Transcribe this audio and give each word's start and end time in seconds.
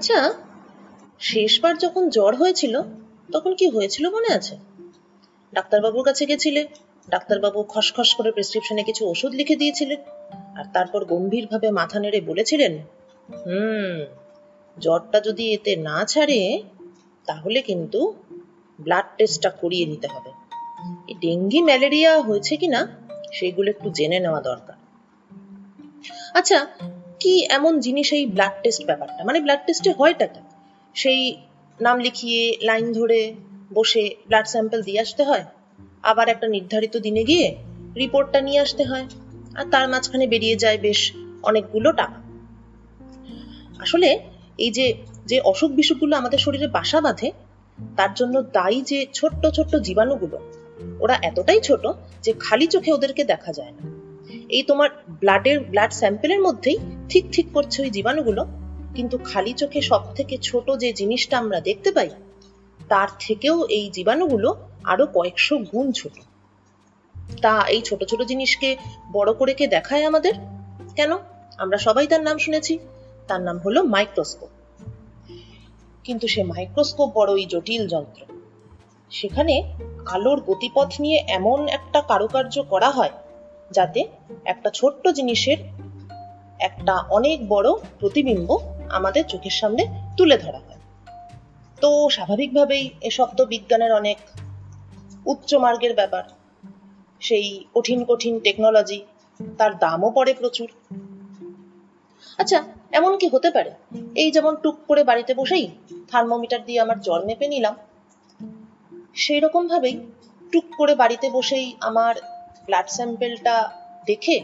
আচ্ছা 0.00 0.34
শেষবার 1.20 1.76
যখন 1.78 2.08
জ্বর 2.08 2.36
হয়েছিল, 2.36 2.82
তখন 3.32 3.54
কি 3.54 3.68
হয়েছিল 3.68 4.08
মনে 4.08 4.28
আছে? 4.34 4.56
ডাক্তারবাবুর 5.52 6.04
কাছে 6.04 6.26
গেছিলে, 6.26 6.66
ডাক্তারবাবু 7.08 7.62
খসখস 7.68 8.14
করে 8.14 8.30
প্রেসক্রিপশনে 8.32 8.82
কিছু 8.82 9.08
ওষুধ 9.08 9.34
লিখে 9.34 9.56
দিয়েছিলেন, 9.56 9.98
আর 10.56 10.64
তারপর 10.72 11.04
গম্ভীরভাবে 11.04 11.70
মাথা 11.70 11.98
নেড়ে 12.00 12.20
বলেছিলেন, 12.20 12.78
হুম, 13.46 13.96
জ্বরটা 14.78 15.20
যদি 15.20 15.54
এতে 15.54 15.76
না 15.76 16.04
ছাড়ে, 16.04 16.62
তাহলে 17.26 17.62
কিন্তু 17.62 18.14
ব্লাড 18.80 19.04
টেস্টটা 19.18 19.50
করিয়ে 19.50 19.86
নিতে 19.86 20.06
হবে। 20.06 20.30
এই 21.08 21.14
ডেঙ্গি, 21.20 21.62
ম্যালেরিয়া 21.62 22.20
হয়েছে 22.20 22.56
কিনা, 22.56 22.86
সেগুলো 23.32 23.70
একটু 23.70 23.90
জেনে 23.90 24.20
নেওয়া 24.20 24.40
দরকার। 24.40 24.76
আচ্ছা 26.34 26.66
কি 27.20 27.34
এমন 27.50 27.72
জিনিস 27.80 28.12
এই 28.12 28.26
ব্লাড 28.26 28.54
টেস্ট 28.62 28.82
ব্যাপারটা? 28.86 29.20
মানে 29.24 29.38
ব্লাড 29.40 29.62
টেস্টে 29.66 29.90
হয়টা 29.90 30.26
কি? 30.26 30.40
সেই 30.96 31.20
নাম 31.80 31.96
লিখিয়ে 31.98 32.40
লাইন 32.62 32.92
ধরে 32.92 33.20
বসে 33.72 34.04
ব্লাড 34.28 34.46
স্যাম্পল 34.46 34.82
দিয়ে 34.82 35.00
আসতে 35.00 35.22
হয়, 35.24 35.44
আবার 36.02 36.28
একটা 36.28 36.46
নির্ধারিত 36.48 36.94
দিনে 36.96 37.22
গিয়ে 37.24 37.46
রিপোর্টটা 37.96 38.40
নিয়ে 38.40 38.60
আসতে 38.60 38.84
হয়, 38.84 39.06
আর 39.54 39.64
তার 39.70 39.86
মাঝখানে 39.88 40.26
বেরিয়ে 40.26 40.56
যায় 40.56 40.78
বেশ 40.78 41.00
অনেকগুলো 41.42 41.92
টাকা। 41.92 42.18
আসলে 43.78 44.08
এই 44.58 44.70
যে 44.70 44.86
যে 45.26 45.40
অসুখ 45.40 45.70
বিসুখগুলো 45.72 46.16
আমাদের 46.16 46.38
শরীরে 46.38 46.68
বাসা 46.68 47.00
বাঁধে, 47.00 47.32
তার 47.96 48.14
জন্য 48.14 48.34
দায়ী 48.52 48.82
যে 48.82 49.06
ছোট্ট 49.12 49.42
ছোট্ট 49.46 49.76
জীবাণুগুলো, 49.76 50.38
ওরা 51.00 51.14
এতটাই 51.22 51.60
ছোট 51.60 51.84
যে 52.22 52.32
খালি 52.40 52.66
চোখে 52.66 52.90
ওদেরকে 52.92 53.22
দেখা 53.24 53.52
যায় 53.52 53.72
না। 53.72 53.84
এই 54.48 54.62
তোমার 54.62 54.90
ব্লাডের 55.20 55.58
ব্লাড 55.60 55.92
স্যাম্পেলের 55.92 56.40
মধ্যেই 56.40 56.78
ঠিক 57.10 57.24
ঠিক 57.32 57.46
করছে 57.54 57.82
ওই 57.82 57.90
জীবাণুগুলো, 57.90 58.46
কিন্তু 58.94 59.18
খালি 59.18 59.52
চোখে 59.52 59.80
সব 59.80 60.14
থেকে 60.14 60.38
ছোট 60.38 60.70
যে 60.78 60.92
জিনিসটা 60.92 61.38
আমরা 61.38 61.60
দেখতে 61.60 61.92
পাই, 61.92 62.10
তার 62.88 63.08
থেকেও 63.18 63.66
এই 63.66 63.90
জীবাণুগুলো 63.90 64.56
আরও 64.84 65.06
কয়েকশো 65.06 65.58
গুণ 65.58 65.92
ছোট। 65.92 66.12
তা 67.42 67.62
এই 67.68 67.80
ছোট 67.80 68.04
ছোট 68.04 68.22
জিনিসকে 68.22 68.76
বড় 69.12 69.32
করে 69.32 69.54
কে 69.54 69.66
দেখায় 69.66 70.04
আমাদের? 70.04 70.32
কেন? 70.96 71.12
আমরা 71.58 71.78
সবাই 71.78 72.06
তার 72.06 72.22
নাম 72.22 72.38
শুনেছি। 72.38 72.78
তার 73.28 73.40
নাম 73.40 73.58
হলো 73.58 73.82
মাইক্রোস্কোপ। 73.82 74.48
কিন্তু 76.04 76.26
সে 76.28 76.42
মাইক্রোস্কোপ 76.42 77.10
বড়ই 77.14 77.44
জটিল 77.44 77.88
যন্ত্র। 77.88 78.22
সেখানে 79.10 79.76
আলোর 80.06 80.40
গতিপথ 80.40 81.00
নিয়ে 81.00 81.24
এমন 81.28 81.68
একটা 81.68 82.00
কারুকার্য 82.00 82.62
করা 82.62 82.90
হয়, 82.90 83.10
যাতে 83.70 84.08
একটা 84.44 84.70
ছোট্ট 84.70 85.08
জিনিসের 85.08 85.56
একটা 86.60 86.94
অনেক 87.10 87.48
বড় 87.48 87.68
প্রতিবিম্ব 88.00 88.58
আমাদের 88.90 89.24
চোখের 89.26 89.50
সামনে 89.50 89.82
তুলে 90.16 90.36
ধরা 90.36 90.58
হয়। 90.58 90.80
তো 91.80 92.08
স্বাভাবিকভাবেই 92.10 92.90
এসব 93.00 93.28
তো 93.36 93.46
বিজ্ঞানের 93.46 93.92
অনেক 93.92 94.18
উচ্চ 95.26 95.54
মার্গের 95.54 95.94
ব্যাপার। 95.94 96.24
সেই 97.20 97.64
কঠিন 97.74 98.04
কঠিন 98.04 98.38
টেকনোলজি 98.38 99.02
তার 99.58 99.78
দামও 99.78 100.10
পড়ে 100.10 100.34
প্রচুর। 100.34 100.68
আচ্ছা 102.38 102.64
এমন 102.92 103.16
কি 103.16 103.28
হতে 103.28 103.50
পারে? 103.50 103.70
এই 104.14 104.30
যেমন 104.30 104.56
টুক 104.62 104.76
করে 104.88 105.04
বাড়িতে 105.04 105.34
বসেই 105.34 105.66
থার্মোমিটার 106.08 106.64
দিয়ে 106.64 106.80
আমার 106.80 107.00
জ্বর 107.00 107.24
মেপে 107.24 107.46
নিলাম 107.48 107.74
সেই 109.14 109.40
রকম 109.40 109.68
ভাবেই 109.68 109.96
টুক 110.52 110.64
করে 110.76 110.94
বাড়িতে 110.94 111.30
বসেই 111.30 111.66
আমার 111.80 112.14
ব্লাড 112.66 112.88
স্যাম্পেলটা 112.88 113.70
দেখে 114.06 114.36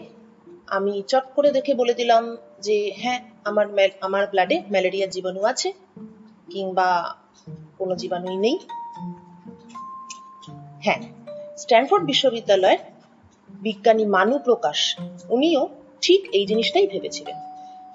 আমি 0.69 1.03
চট 1.09 1.25
করে 1.35 1.51
দেখে 1.51 1.75
বলে 1.75 1.95
দিলাম 1.95 2.37
যে 2.61 2.93
হ্যাঁ 2.97 3.21
আমার 3.45 3.67
আমার 4.01 4.27
ব্লাডে 4.27 4.63
ম্যালেরিয়ার 4.71 5.11
জীবাণু 5.11 5.45
আছে, 5.45 5.73
কিংবা 6.51 7.15
কোনো 7.79 7.97
জীবাণুই 7.97 8.37
নেই। 8.37 8.59
হ্যাঁ 10.81 11.01
স্ট্যানফোর্ড 11.57 12.05
বিশ্ববিদ্যালয়ের 12.05 12.79
বিজ্ঞানী 13.51 14.05
মানু 14.05 14.39
প্রকাশ, 14.39 14.97
উনিও 15.29 15.69
ঠিক 16.01 16.29
এই 16.33 16.47
জিনিসটাই 16.47 16.87
ভেবেছিলেন। 16.87 17.37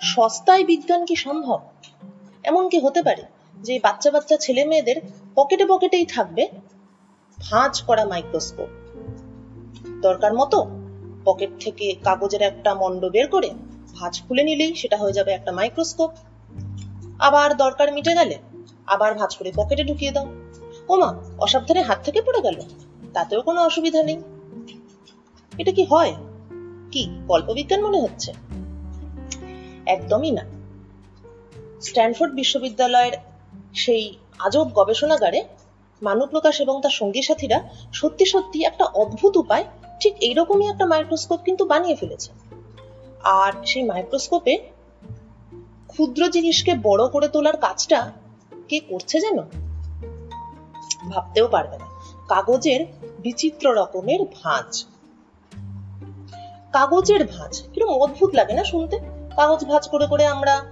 সস্তায় 0.01 0.63
বিজ্ঞান 0.63 1.05
কি 1.05 1.15
সম্ভব? 1.15 1.59
এমন 2.43 2.69
কি 2.69 2.79
হতে 2.79 3.01
পারে 3.01 3.23
যে 3.57 3.79
বাচ্চা 3.79 4.11
বাচ্চা 4.11 4.37
ছেলে 4.37 4.65
মেয়েদের 4.65 4.95
পকেটে 5.35 5.65
পকেটেই 5.65 6.05
থাকবে 6.05 6.47
ভাঁজ 7.39 7.81
করা 7.81 8.05
মাইক্রোস্কোপ? 8.05 8.69
দরকার 10.01 10.33
মতো 10.33 10.80
পকেট 11.25 11.49
থেকে 11.59 11.95
কাগজের 12.03 12.41
একটা 12.41 12.75
মন্ড 12.75 13.05
বের 13.05 13.27
করে 13.27 13.49
ভাঁজ 13.93 14.21
খুলে 14.27 14.43
নিলেই 14.43 14.75
সেটা 14.75 14.97
হয়ে 14.97 15.13
যাবে 15.13 15.31
একটা 15.31 15.51
মাইক্রোস্কোপ। 15.51 16.11
আবার 17.19 17.57
দরকার 17.57 17.93
মিটে 17.93 18.13
গেলে 18.13 18.37
আবার 18.87 19.13
ভাঁজ 19.13 19.37
করে 19.37 19.51
পকেটে 19.55 19.83
ঢুকিয়ে 19.83 20.11
দাও। 20.11 20.27
ওমা, 20.89 21.19
অসাবধানে 21.39 21.81
হাত 21.81 21.99
থেকে 22.03 22.21
পড়ে 22.21 22.41
গেল। 22.41 22.61
তাতেও 23.13 23.41
কোনো 23.41 23.61
অসুবিধা 23.61 24.03
নেই। 24.03 24.21
এটা 25.57 25.71
কি 25.71 25.83
হয়? 25.83 26.15
কি 26.91 27.09
কল্পবিজ্ঞান 27.27 27.81
মনে 27.81 28.01
হচ্ছে? 28.01 28.33
একদমই 29.85 30.31
না। 30.31 30.45
স্ট্যানফোর্ড 31.81 32.33
বিশ্ববিদ্যালয়ের 32.33 33.11
সেই 33.73 34.17
আজব 34.39 34.69
গবেষণাগারে 34.73 35.43
মানু 36.01 36.25
প্রকাশ 36.25 36.61
এবং 36.61 36.81
তার 36.81 36.91
সঙ্গী 36.91 37.21
সাথীরা 37.21 37.69
সত্যি 37.93 38.25
সত্যি 38.25 38.63
একটা 38.63 38.85
অদ্ভুত 38.85 39.37
উপায় 39.37 39.65
ঠিক 40.01 40.13
এইরকমই 40.21 40.67
একটা 40.67 40.85
মাইক্রোস্কোপ 40.85 41.39
কিন্তু 41.45 41.65
বানিয়ে 41.65 41.95
ফেলেছে। 41.95 42.31
আর 43.23 43.51
সেই 43.65 43.83
মাইক্রোস্কোপে 43.83 44.57
ক্ষুদ্র 45.87 46.29
জিনিসকে 46.29 46.75
বড় 46.75 47.07
করে 47.07 47.27
তোলার 47.27 47.57
কাজটা 47.57 48.11
কে 48.67 48.79
করছে 48.79 49.19
যেন 49.19 49.37
ভাবতেও 51.09 51.47
পারবে 51.47 51.77
না। 51.77 51.85
কাগজের 52.27 52.85
বিচিত্র 53.19 53.75
রকমের 53.75 54.19
ভাঁজ। 54.23 54.85
কাগজের 56.71 57.25
ভাঁজ। 57.25 57.63
কীরকম 57.73 57.93
অদ্ভুত 57.93 58.35
লাগে 58.35 58.53
না 58.53 58.63
শুনতে? 58.63 58.99
কাগজ 59.35 59.65
ভাঁজ 59.65 59.89
করে 59.89 60.07
করে 60.07 60.25
আমরা 60.25 60.65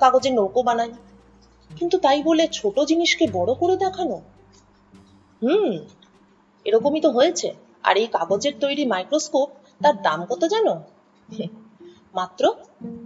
কাগজের 0.00 0.32
নৌকো 0.32 0.62
বানাই। 0.62 0.92
কিন্তু 1.78 1.98
তাই 1.98 2.22
বলে 2.22 2.48
ছোট 2.52 2.80
জিনিসকে 2.80 3.26
বড় 3.32 3.54
করে 3.54 3.76
দেখানো? 3.76 4.16
হুম, 5.42 5.78
এরকমই 6.64 7.00
তো 7.00 7.10
হয়েছে। 7.10 7.67
আর 7.84 7.96
এই 7.96 8.06
কাগজের 8.06 8.52
তৈরি 8.60 8.86
মাইক্রোস্কোপ 8.86 9.48
তার 9.82 10.02
দাম 10.02 10.26
কত 10.26 10.44
জানো? 10.44 10.82
মাত্র 12.14 12.54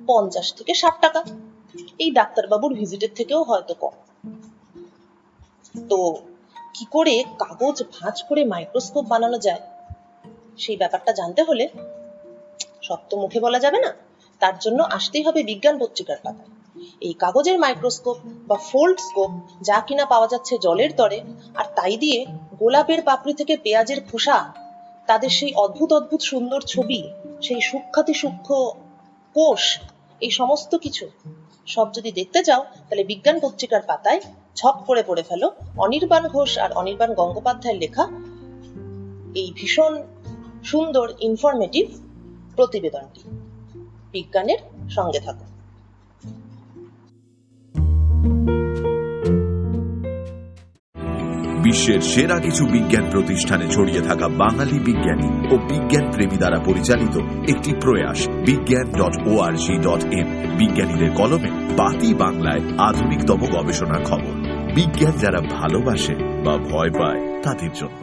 পঞ্চাশ 0.06 0.52
থেকে 0.52 0.74
ষাট 0.74 0.94
টাকা। 1.00 1.24
এই 1.98 2.10
ডাক্তারবাবুর 2.10 2.74
ভিজিটের 2.74 3.12
থেকেও 3.14 3.42
হয়তো 3.42 3.74
কম। 3.74 3.94
তো 5.90 6.16
কি 6.74 6.84
করে 6.90 7.24
কাগজ 7.38 7.82
ভাঁজ 7.92 8.22
করে 8.22 8.44
মাইক্রোস্কোপ 8.44 9.04
বানানো 9.06 9.38
যায়? 9.38 9.60
সেই 10.58 10.76
ব্যাপারটা 10.76 11.12
জানতে 11.12 11.42
হলে 11.42 11.68
সত্য 12.82 13.16
মুখে 13.16 13.40
বলা 13.40 13.58
যাবে 13.58 13.78
না? 13.78 13.92
তার 14.40 14.58
জন্য 14.58 14.82
আসতেই 14.82 15.22
হবে 15.22 15.42
বিজ্ঞান 15.42 15.78
পত্রিকার 15.78 16.16
পাতায়। 16.22 16.50
এই 17.00 17.12
কাগজের 17.12 17.58
মাইক্রোস্কোপ 17.58 18.16
বা 18.46 18.56
ফোল্ড 18.56 19.00
স্কোপ 19.00 19.30
যা 19.62 19.80
কিনা 19.80 20.04
পাওয়া 20.04 20.28
যাচ্ছে 20.28 20.58
জলের 20.58 20.92
তরে, 20.96 21.20
আর 21.54 21.64
তাই 21.74 21.96
দিয়ে 21.96 22.26
গোলাপের 22.58 23.02
পাপড়ি 23.02 23.34
থেকে 23.34 23.56
পেঁয়াজের 23.56 24.00
খোসা 24.10 24.54
তাদের 25.06 25.30
সেই 25.30 25.52
অদ্ভুত 25.54 25.92
অদ্ভুত, 25.92 26.20
সুন্দর 26.20 26.60
ছবি, 26.60 27.10
সেই 27.42 27.60
সূক্ষাতি 27.60 28.14
সূক্ষ্ম 28.14 28.70
কোষ, 29.34 29.80
এই 30.20 30.30
সমস্ত 30.30 30.74
কিছু 30.74 31.08
সব 31.66 31.92
যদি 31.92 32.12
দেখতে 32.12 32.44
চাও, 32.44 32.64
তাহলে 32.88 33.04
বিজ্ঞান 33.04 33.40
পত্রিকার 33.40 33.82
পাতায় 33.86 34.20
ছপ 34.54 34.76
করে 34.86 35.02
পড়ে 35.06 35.22
ফেলো। 35.22 35.50
অনির্বাণ 35.78 36.28
ঘোষ 36.28 36.58
আর 36.58 36.72
অনির্বাণ 36.72 37.14
গঙ্গোপাধ্যায়ের 37.14 37.78
লেখা 37.78 38.04
এই 39.34 39.52
ভীষণ 39.54 40.02
সুন্দর 40.64 41.12
ইনফরমেটিভ 41.20 41.86
প্রতিবেদনটি। 42.56 43.22
বিজ্ঞানের 44.12 44.60
সঙ্গে 44.90 45.20
থাকো 45.20 45.44
বিশ্বের 51.62 52.00
সেরা 52.00 52.38
কিছু 52.38 52.66
বিজ্ঞান 52.66 53.10
প্রতিষ্ঠানে 53.10 53.66
ছড়িয়ে 53.68 54.02
থাকা 54.02 54.28
বাঙালি 54.28 54.78
বিজ্ঞানী 54.78 55.28
ও 55.54 55.54
বিজ্ঞান 55.70 56.10
প্রেমী 56.10 56.36
দ্বারা 56.36 56.58
পরিচালিত 56.58 57.16
একটি 57.50 57.70
প্রয়াস 57.80 58.28
Bigyan 58.28 58.86
dot 58.92 59.14
O 59.26 59.40
R 59.40 59.52
G 59.52 59.74
dot 59.78 60.02
M 60.14 60.26
বিজ্ঞানীদের 60.58 61.10
কলমে 61.10 61.50
বাতি 61.76 62.14
বাংলায় 62.14 62.62
আধুনিকতম 62.78 63.40
গবেষণার 63.54 64.02
খবর। 64.04 64.34
বিজ্ঞান 64.74 65.14
যারা 65.18 65.40
ভালোবাসে 65.60 66.14
বা 66.44 66.54
ভয় 66.70 66.90
পায়, 66.90 67.42
তাদের 67.42 67.72
জন্য। 67.74 68.01